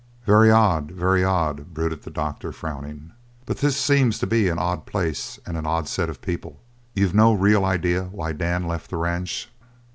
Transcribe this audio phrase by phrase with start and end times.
[0.25, 3.11] "Very odd, very odd," brooded the doctor, frowning,
[3.45, 6.59] "but this seems to be an odd place and an odd set of people.
[6.95, 9.51] You've no real idea why Dan left the ranch?"